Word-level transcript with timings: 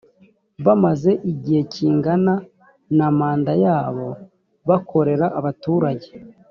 bamaze 0.65 1.11
igihe 1.31 1.61
kingana 1.73 2.33
na 2.97 3.07
manda 3.17 3.53
yabo 3.65 4.07
bakorera 4.69 5.25
abaturage 5.39 6.09